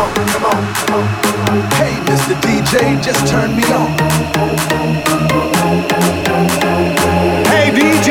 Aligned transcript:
on, 0.00 0.14
come 0.32 0.44
on. 0.44 0.62
Hey, 1.76 1.94
Mr. 2.08 2.34
DJ, 2.40 3.02
just 3.02 3.26
turn 3.26 3.54
me 3.54 3.64
on. 3.72 3.90
Hey, 7.52 7.68
DJ, 7.70 8.10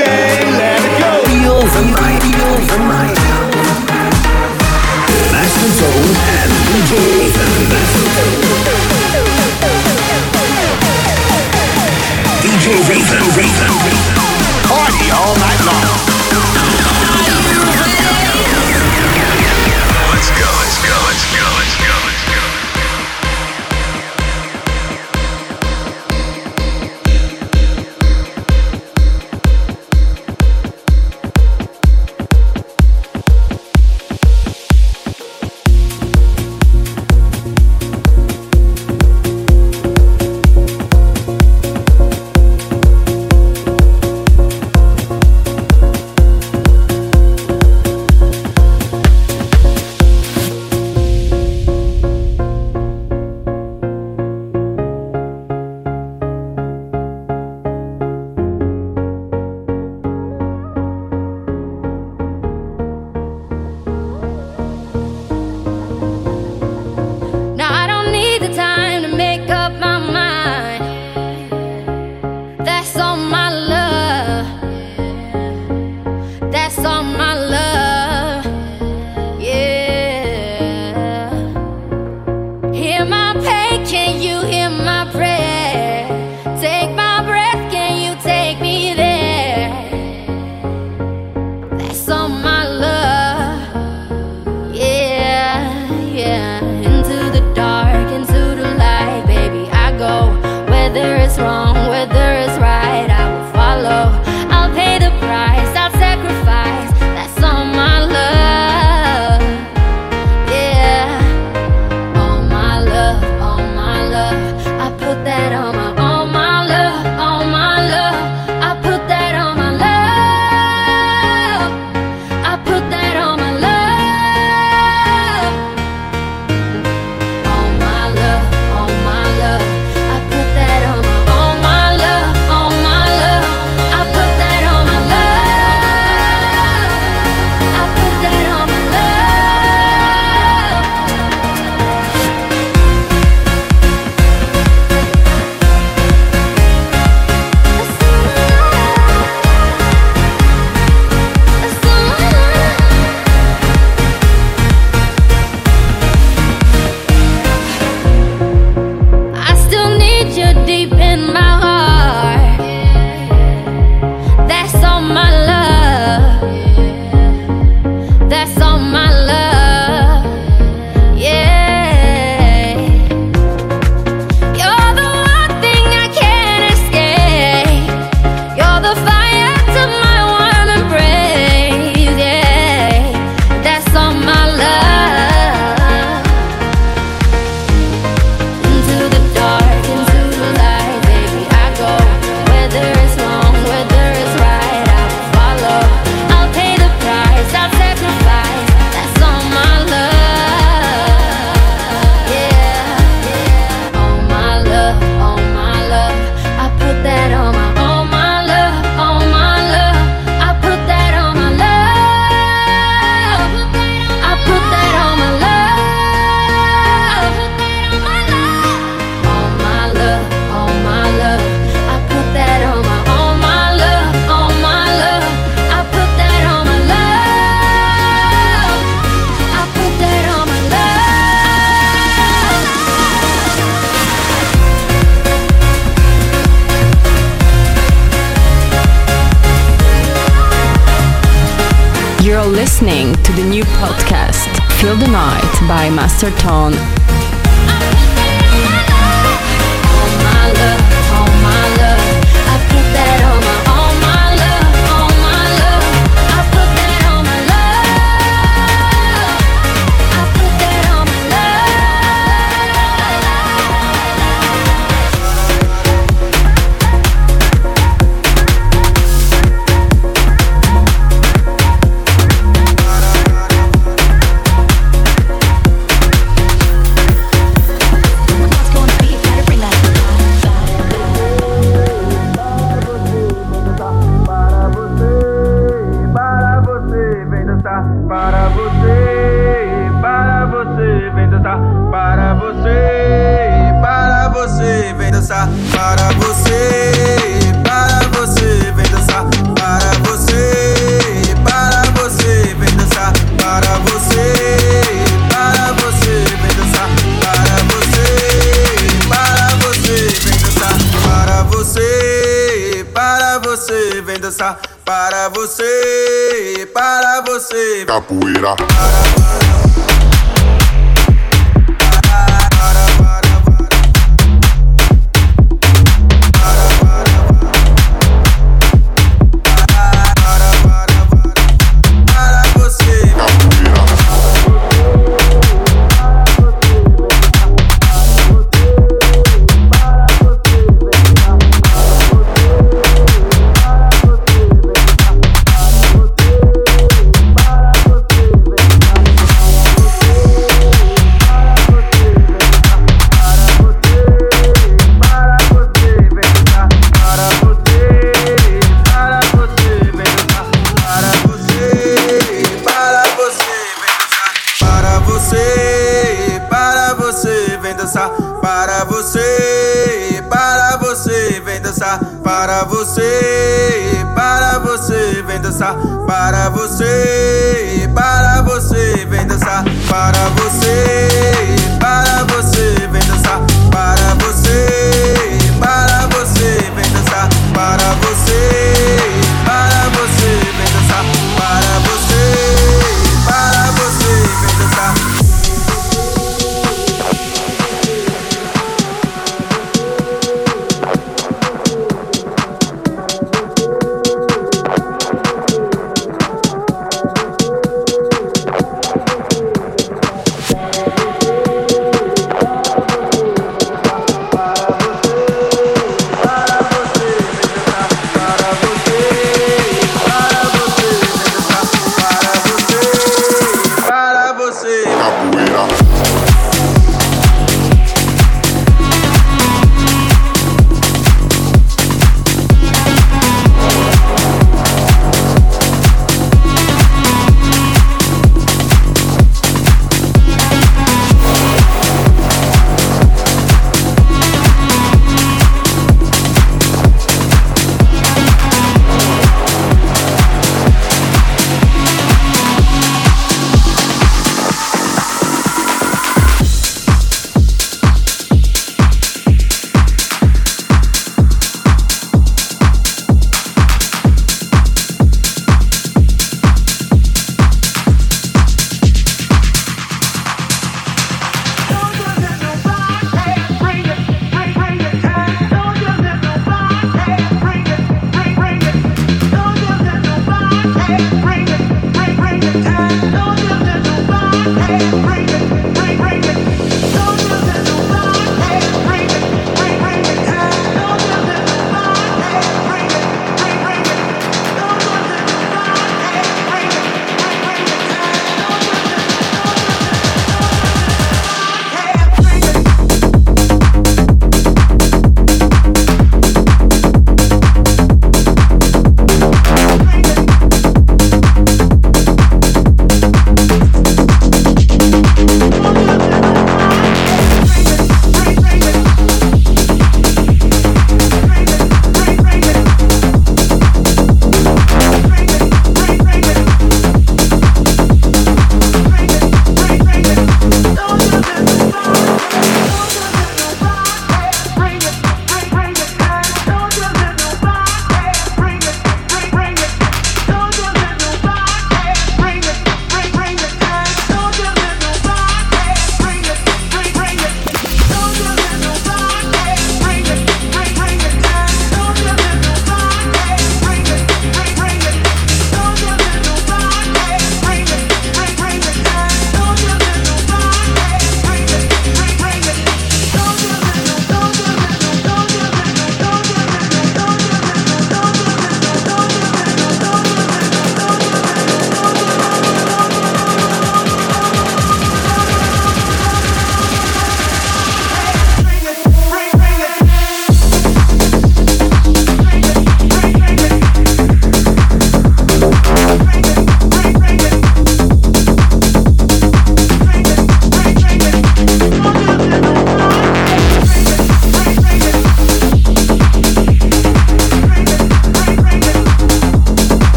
let 0.59 0.81
it 0.85 0.95
go. 1.01 1.11
Feel 1.25 1.59
the 1.75 1.83
night, 1.97 2.21
feel 2.21 2.53
the 2.69 2.79
night. 2.93 3.19
Master 5.33 5.71
Zone 5.79 6.13
and 6.37 6.51
DJ 6.69 6.91
Ethan. 7.25 7.53
DJ 12.43 12.65
Ethan, 12.97 13.25
Ethan. 13.45 13.73
Party 14.69 15.07
all 15.11 15.35
night 15.37 15.61
long. 15.65 16.08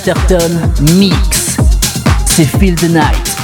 Masterton 0.00 0.72
Mix. 0.94 1.58
C'est 2.24 2.46
Feel 2.46 2.74
the 2.76 2.84
Night. 2.84 3.39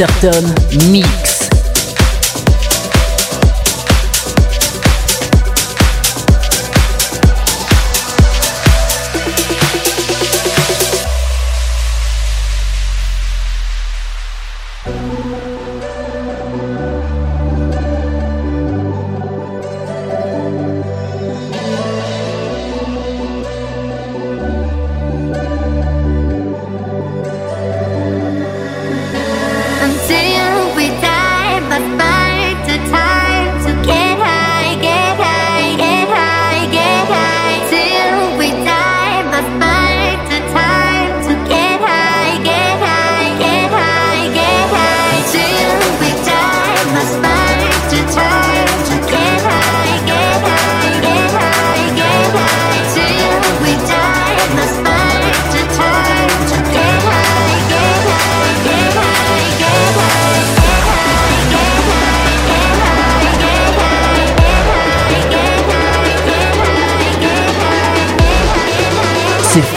Masterton 0.00 0.54
Mix. 0.90 1.29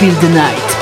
Feel 0.04 0.20
the 0.20 0.28
Night. 0.36 0.73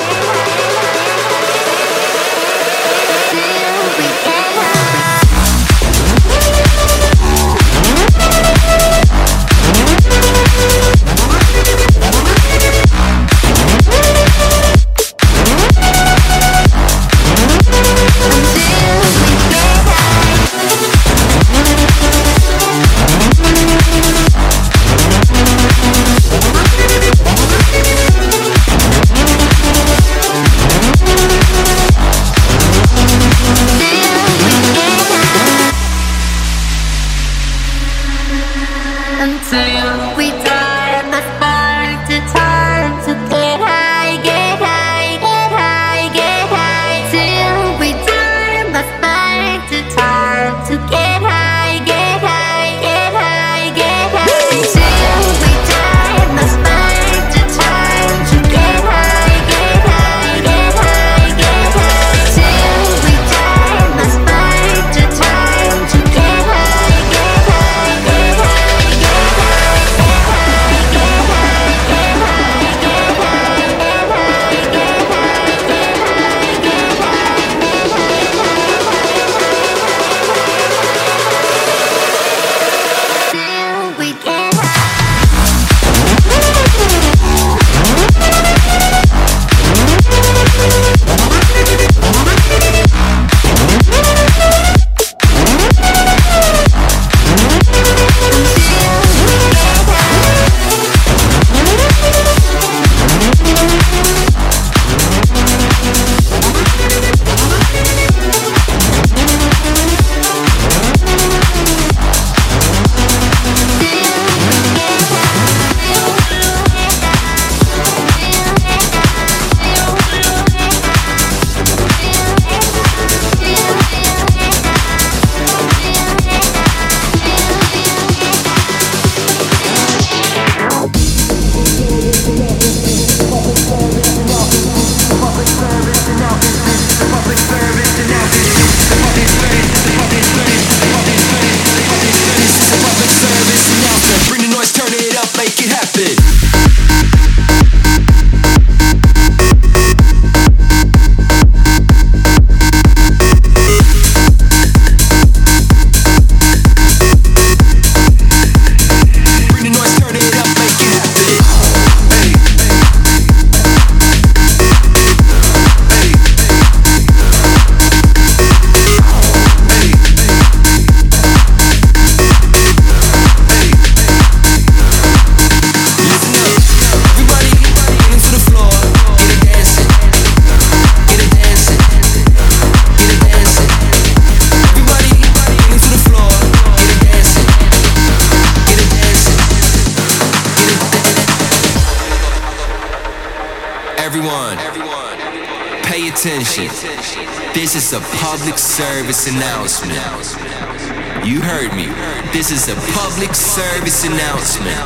Service 199.13 199.35
announcement. 199.35 201.27
You 201.27 201.41
heard 201.41 201.75
me. 201.75 201.87
This 202.31 202.49
is 202.49 202.69
a 202.69 202.75
public 202.93 203.35
service 203.35 204.05
announcement. 204.05 204.77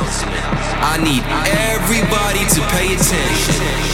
I 0.82 0.98
need 1.02 1.22
everybody 1.70 2.44
to 2.54 2.60
pay 2.74 2.94
attention. 2.94 3.85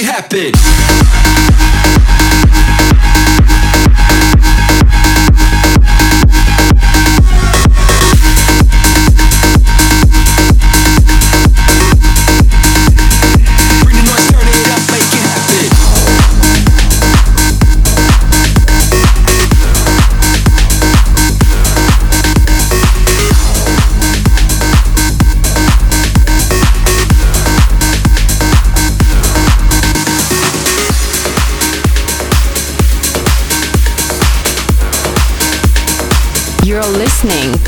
It 0.00 0.04
happen. 0.04 0.97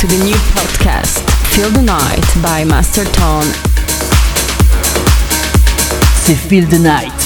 To 0.00 0.06
the 0.06 0.24
new 0.24 0.34
podcast 0.56 1.20
Feel 1.54 1.68
the 1.68 1.82
Night 1.82 2.24
by 2.42 2.64
Master 2.64 3.04
Tone. 3.04 3.44
C'est 6.22 6.34
Feel 6.34 6.64
the 6.68 6.78
Night. 6.78 7.19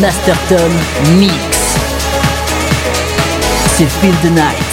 Masterton 0.00 0.70
Mix. 1.16 1.32
C'est 3.76 3.88
Feel 3.88 4.14
the 4.22 4.30
Night. 4.30 4.67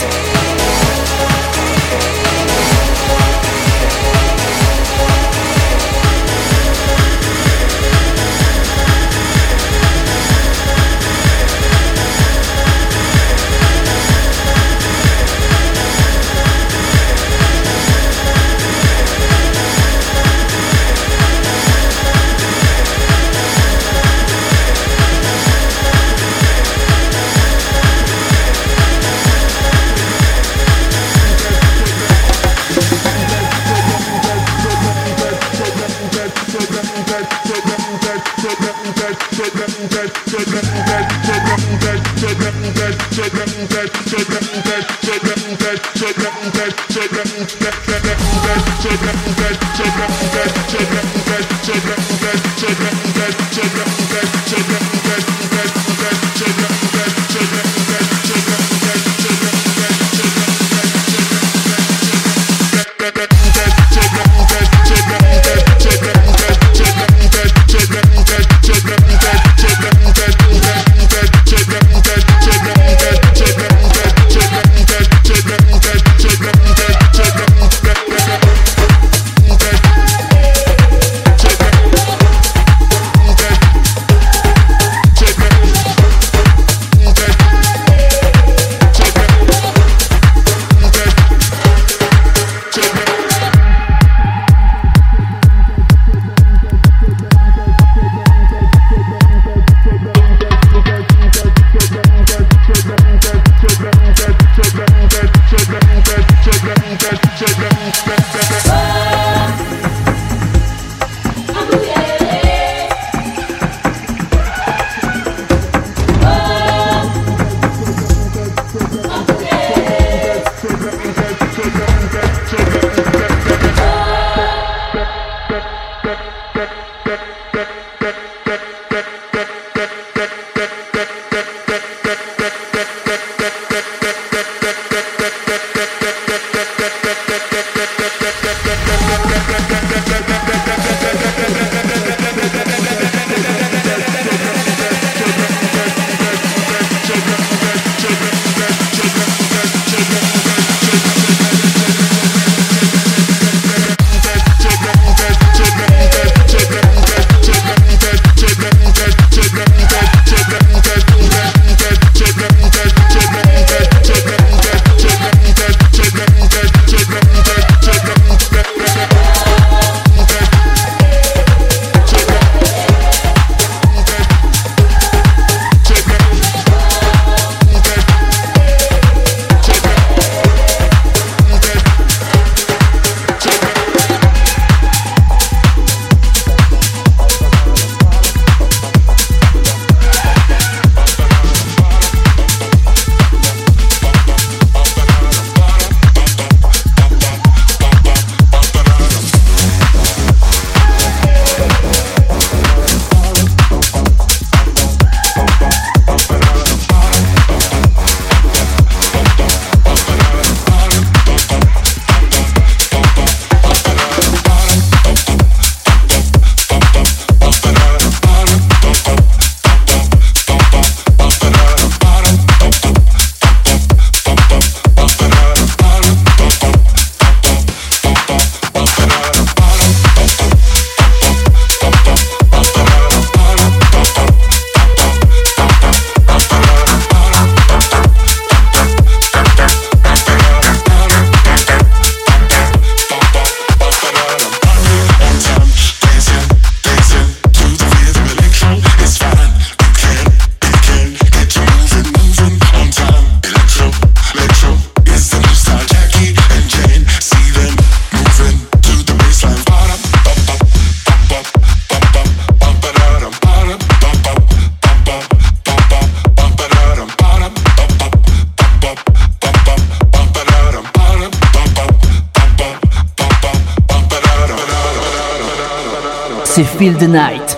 Feel 276.85 276.99
the 276.99 277.07
Night. 277.07 277.54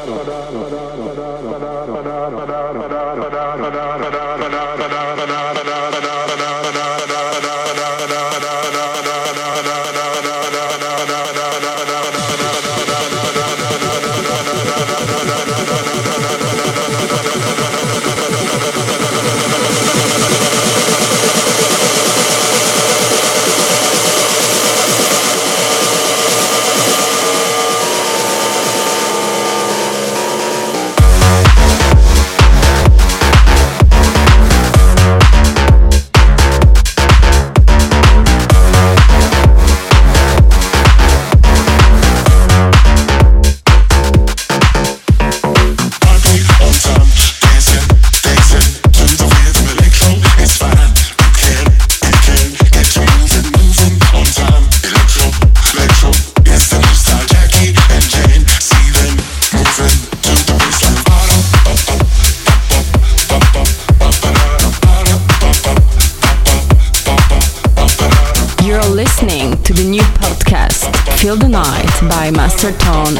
By 72.08 72.32
Master 72.32 72.72
Tone. 72.72 73.18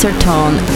Masterton 0.00 0.67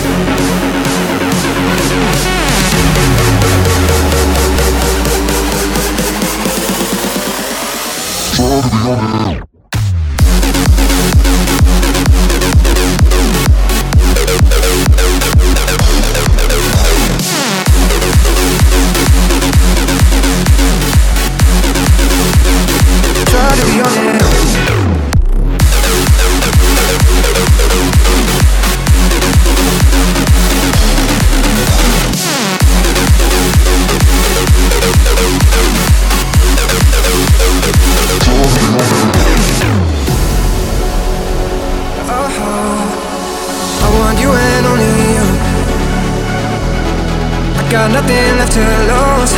got 47.72 47.90
nothing 47.90 48.36
left 48.36 48.52
to 48.52 48.60
lose. 48.60 49.32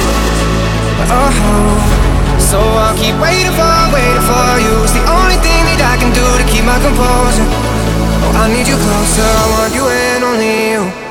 Oh, 1.07 1.31
so 2.37 2.59
I'll 2.59 2.97
keep 2.99 3.15
waiting 3.23 3.55
for, 3.55 3.75
waiting 3.95 4.27
for 4.27 4.59
you. 4.59 4.75
It's 4.83 4.91
the 4.91 5.07
only 5.07 5.39
thing 5.39 5.63
that 5.71 5.79
I 5.79 5.95
can 6.03 6.11
do 6.11 6.27
to 6.43 6.45
keep 6.51 6.67
my 6.67 6.75
composure. 6.83 7.47
Oh, 7.47 8.43
I 8.43 8.51
need 8.51 8.67
you 8.67 8.75
closer, 8.75 9.23
I 9.23 9.45
want 9.55 9.73
you 9.79 9.87
and 9.87 10.25
only 10.27 10.53
you. 10.75 11.04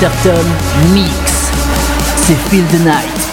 Masterton 0.00 0.44
Mix. 0.92 1.52
C'est 2.16 2.34
Feel 2.34 2.64
the 2.66 2.80
Night. 2.84 3.24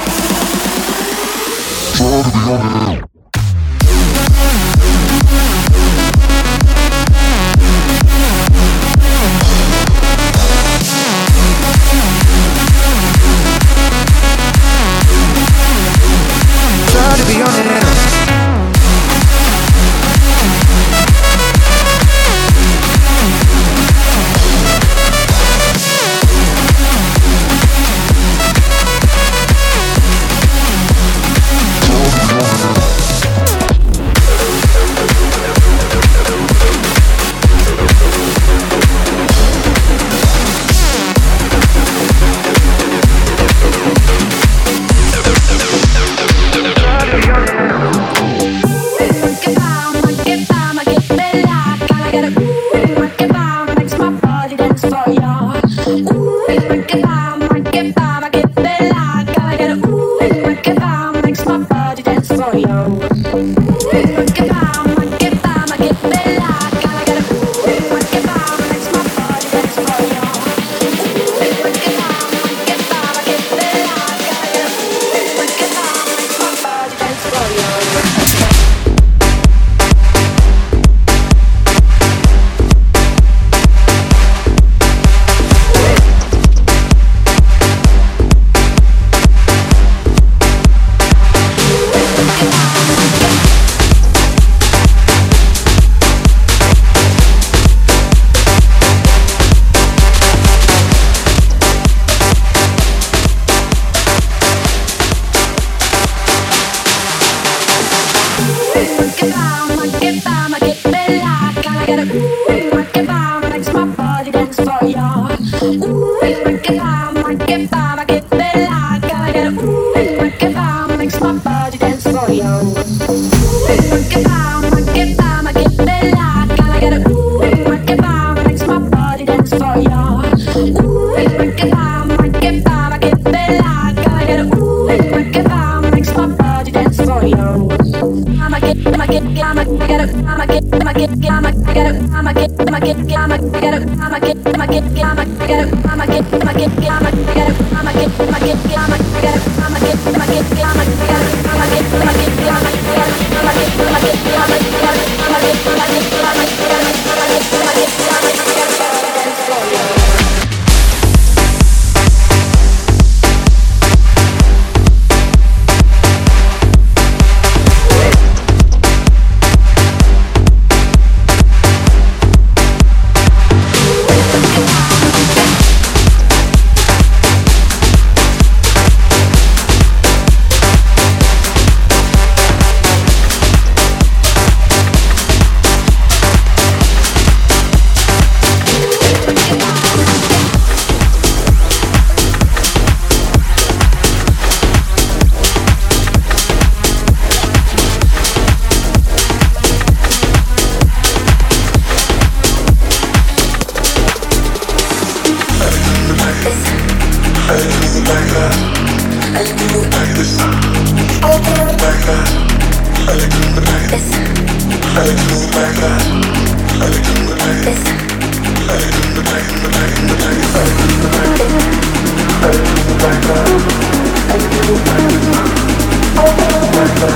Feel 226.82 227.11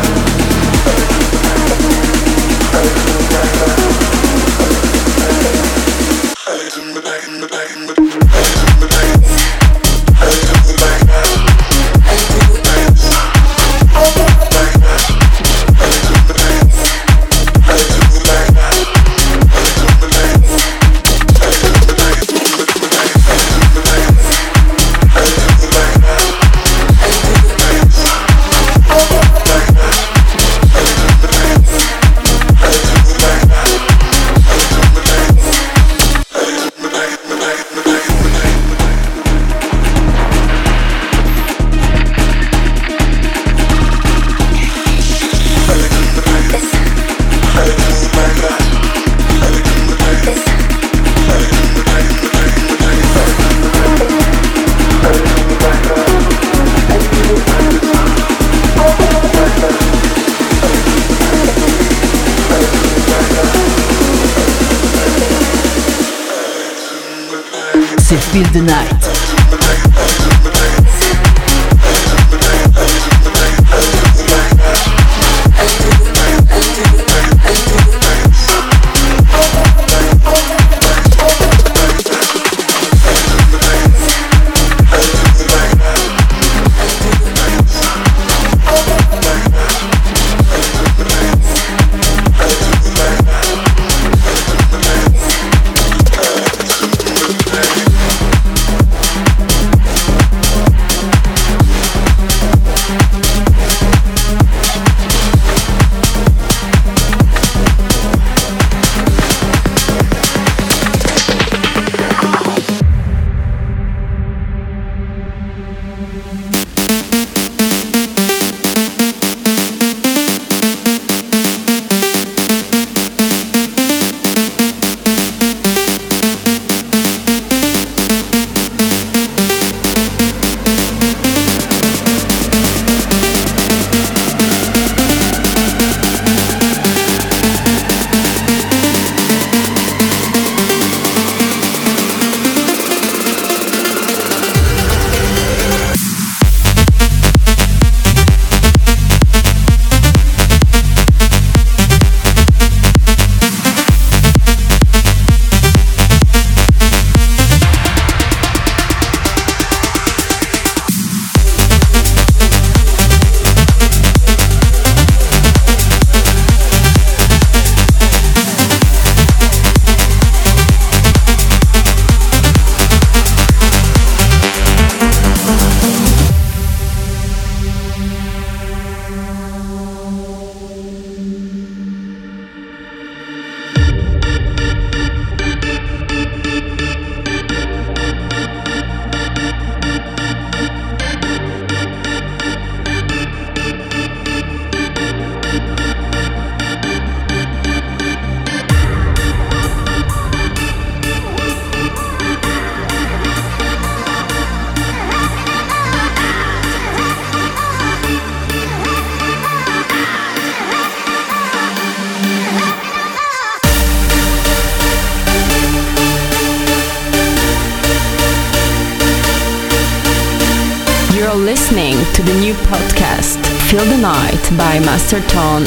Masterton. 224.79 225.63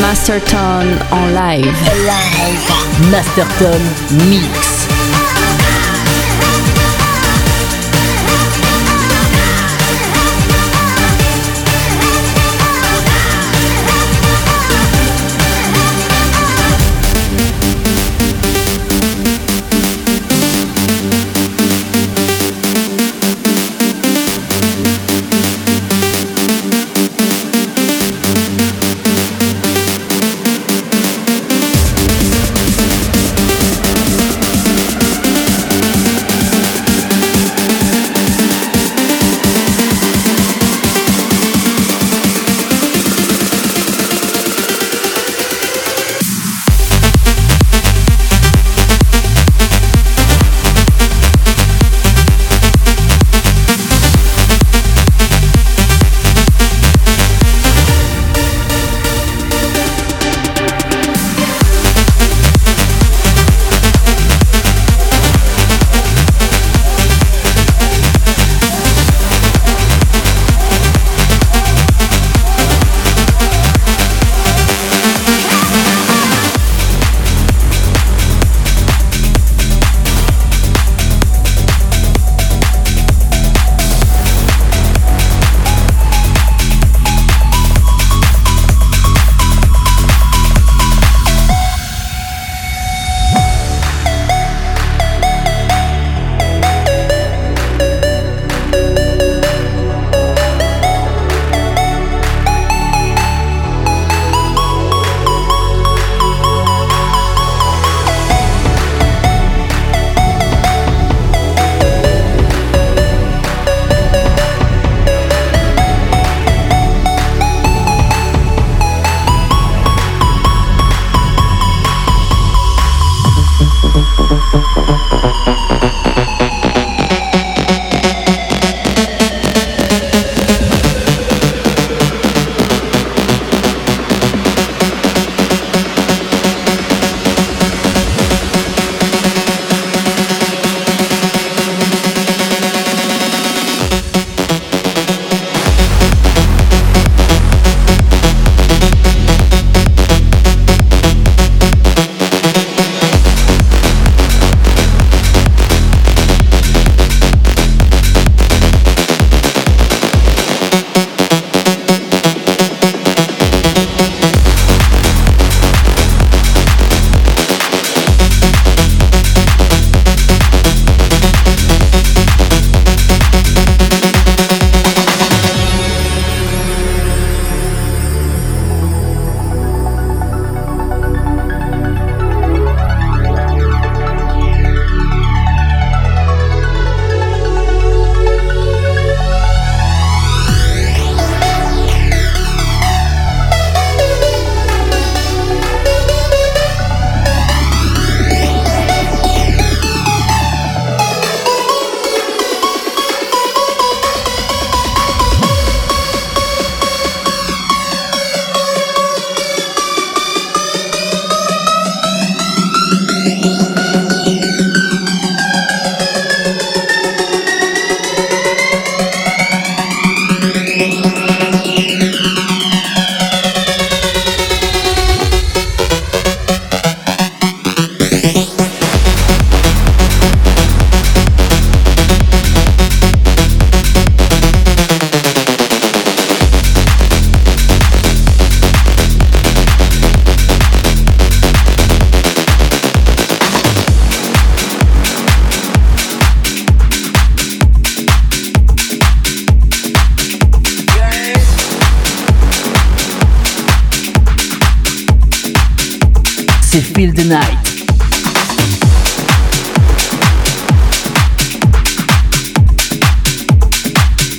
Masterton 0.00 0.98
en 1.10 1.32
live. 1.32 1.72
Live. 2.04 3.10
Masterton 3.10 3.80
Mix. 4.28 4.73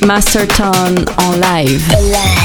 Masterton 0.06 1.08
en 1.18 1.40
live. 1.40 1.98
Live. 1.98 2.45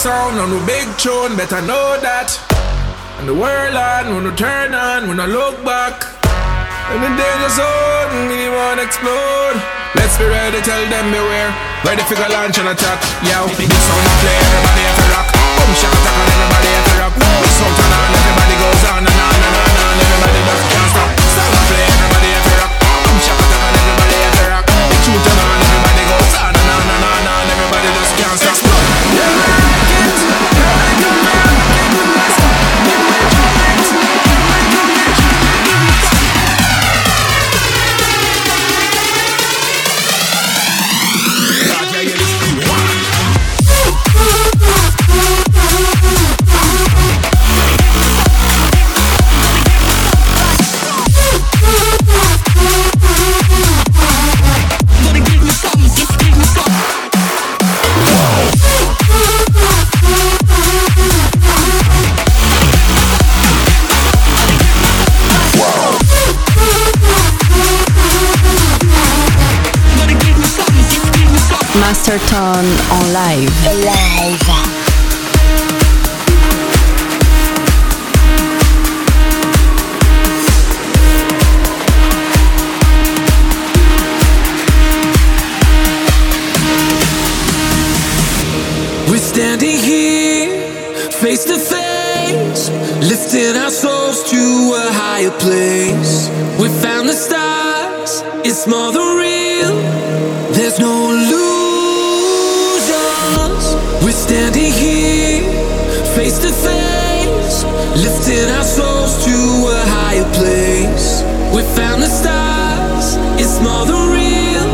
sound 0.00 0.40
on 0.40 0.48
a 0.48 0.60
big 0.64 0.88
tune, 0.96 1.36
better 1.36 1.60
know 1.60 2.00
that. 2.00 2.32
And 3.20 3.28
the 3.28 3.36
world 3.36 3.76
on, 3.76 4.16
when 4.16 4.24
we 4.24 4.32
turn 4.32 4.72
on, 4.72 5.12
when 5.12 5.20
I 5.20 5.28
look 5.28 5.60
back. 5.60 6.08
And 6.88 7.04
the 7.04 7.12
danger 7.20 7.52
zone, 7.52 8.32
we 8.32 8.48
wanna 8.48 8.80
explode. 8.80 9.60
Let's 9.92 10.16
be 10.16 10.24
ready, 10.24 10.56
tell 10.64 10.80
them 10.88 11.12
beware. 11.12 11.52
Ready 11.84 12.00
for 12.08 12.16
launch 12.32 12.56
and 12.56 12.72
attack. 12.72 12.96
Yo, 13.28 13.44
big 13.60 13.68
sound 13.68 14.08
play, 14.24 14.40
everybody 14.40 14.82
have 14.88 14.98
to 15.04 15.06
rock. 15.12 15.28
Boom, 15.36 15.70
shaka 15.76 15.92
attack 16.00 16.16
and 16.16 16.32
everybody 16.32 16.70
have 16.72 16.88
to 16.88 16.94
rock. 16.96 17.14
Big 17.20 17.52
sound 17.60 17.74
turn 17.76 17.92
on, 17.92 18.08
everybody 18.16 18.54
goes 18.56 18.84
on 18.88 19.04
on 19.04 19.04
on 19.04 19.09
Masterton 72.10 72.64
en 72.90 73.12
live. 73.12 73.52
We're 89.08 89.18
standing 89.18 89.78
here, 89.78 90.48
face 91.12 91.44
to 91.44 91.58
face, 91.58 92.70
lifting 93.08 93.56
our 93.56 93.70
souls 93.70 94.28
to 94.30 94.72
a 94.74 94.92
higher 94.92 95.30
place. 95.38 96.28
We 96.58 96.68
found 96.82 97.08
the 97.08 97.14
stars, 97.14 98.24
it's 98.44 98.66
more 98.66 98.90
than 98.90 99.16
real. 99.16 99.76
There's 100.52 100.80
no 100.80 101.10
illusions. 101.12 101.39
Standing 104.30 104.70
here, 104.70 105.42
face 106.14 106.38
to 106.38 106.52
face, 106.52 107.64
lifting 107.98 108.48
our 108.54 108.62
souls 108.62 109.24
to 109.24 109.34
a 109.66 109.82
higher 109.90 110.28
place. 110.38 111.24
We 111.52 111.62
found 111.74 112.00
the 112.00 112.06
stars, 112.06 113.16
it's 113.42 113.58
more 113.58 113.84
than 113.86 114.02
real. 114.14 114.66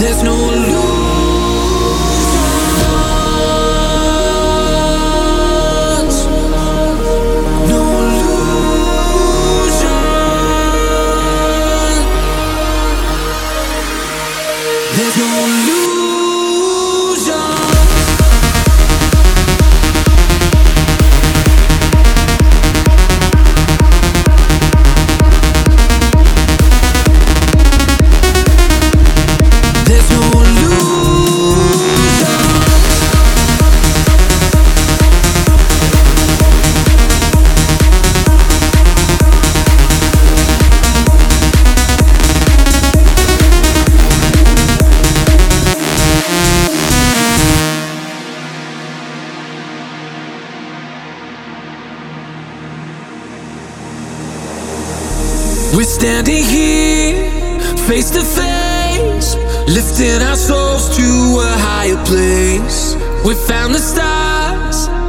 There's 0.00 0.22
no 0.22 0.34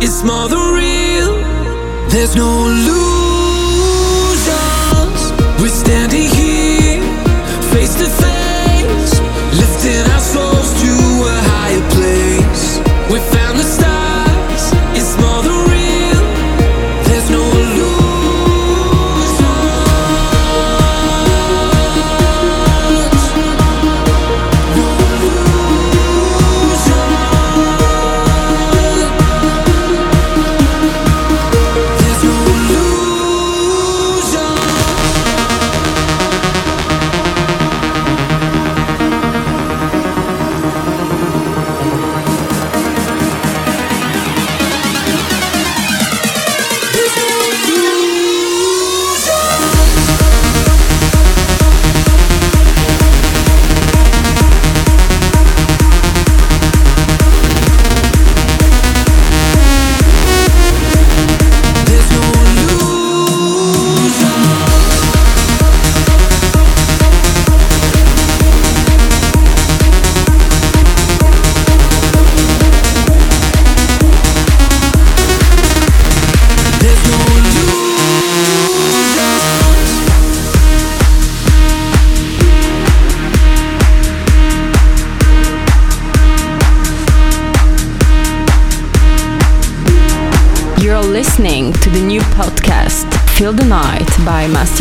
it's 0.02 0.24
more 0.24 0.48
than 0.50 0.74
real. 0.74 1.34
There's 2.10 2.36
no 2.36 2.66
illusions. 2.68 3.01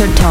By 0.01 0.07
Master 0.07 0.30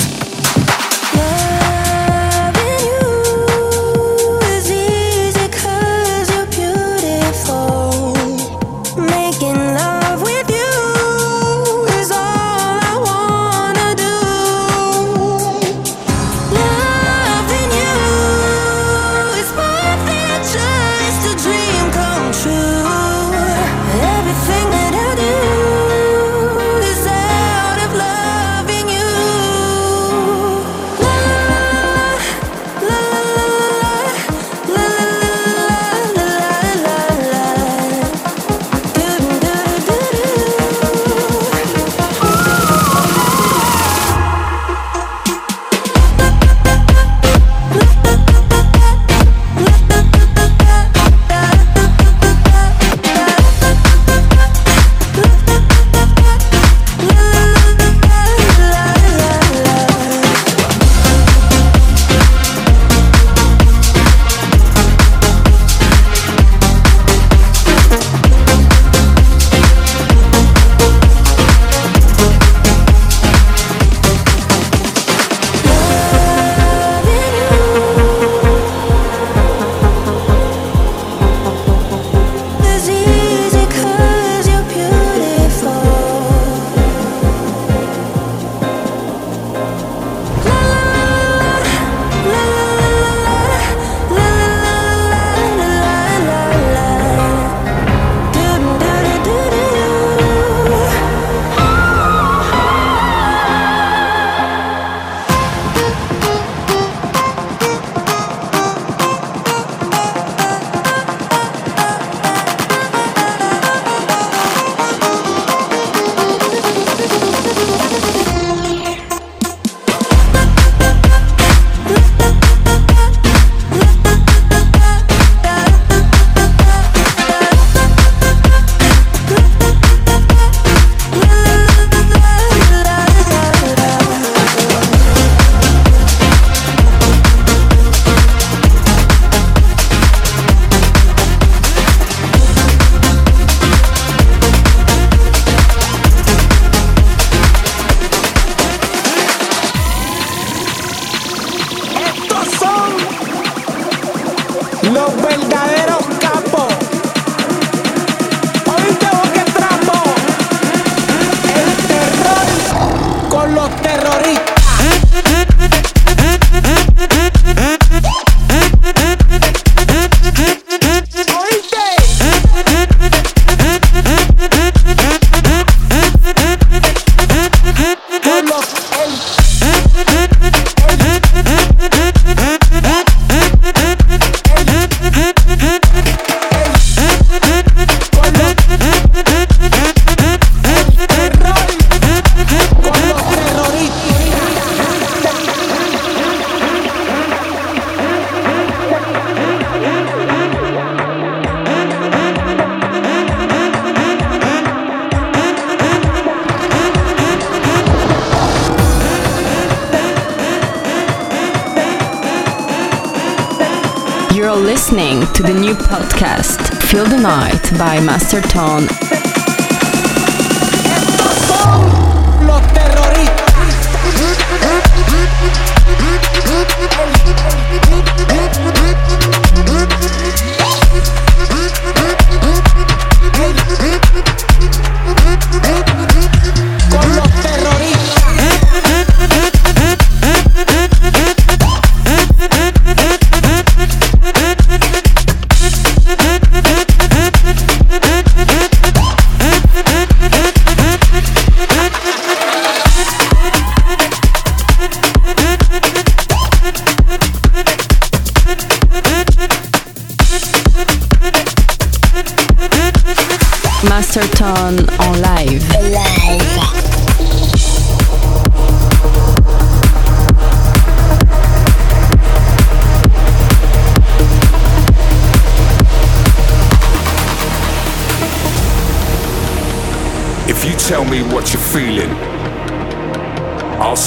by 217.81 217.99
Master 217.99 218.41
Tone. 218.41 219.10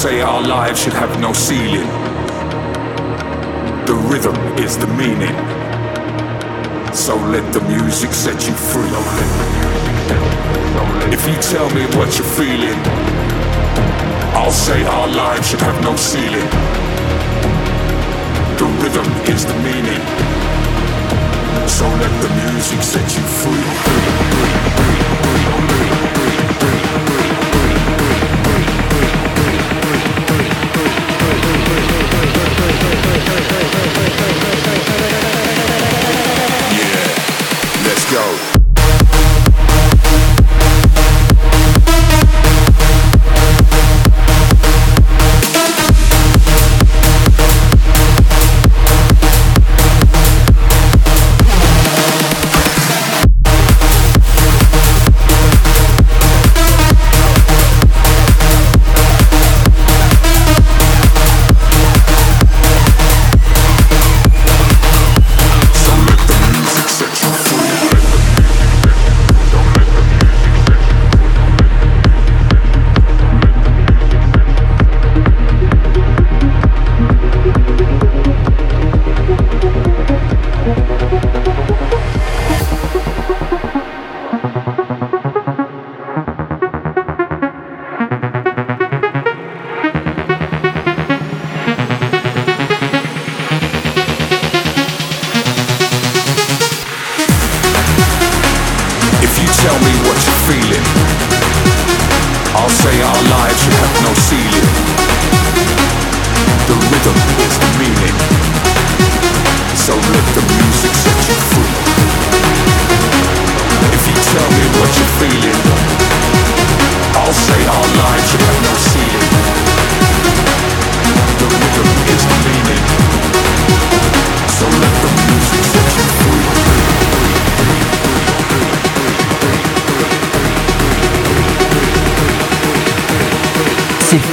say 0.05 0.21
our 0.21 0.43
lives 0.43 0.83
should 0.83 0.93
have 0.93 1.19
no 1.19 1.33
ceiling. 1.33 1.89
The 3.87 3.95
rhythm 4.11 4.37
is 4.59 4.77
the 4.77 4.87
meaning. 5.01 5.35
So 6.93 7.17
let 7.35 7.47
the 7.55 7.63
music 7.63 8.13
set 8.13 8.39
you 8.47 8.53
free. 8.53 8.93
If 11.11 11.27
you 11.27 11.37
tell 11.53 11.71
me 11.71 11.87
what 11.97 12.11
you're 12.19 12.35
feeling, 12.37 12.79
I'll 14.37 14.59
say 14.67 14.85
our 14.85 15.09
lives 15.09 15.49
should 15.49 15.63
have 15.63 15.81
no 15.83 15.97
ceiling. 15.97 16.49
The 18.61 18.69
rhythm 18.83 19.09
is 19.35 19.47
the 19.47 19.57
meaning. 19.69 20.05
So 21.67 21.87
let 22.03 22.13
the 22.25 22.31
music 22.45 22.83
set 22.83 23.09
you 23.17 23.23
free. 23.41 23.65
free, 23.65 24.77
free. 24.77 24.84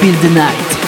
Feel 0.01 0.19
the 0.19 0.29
Night. 0.31 0.80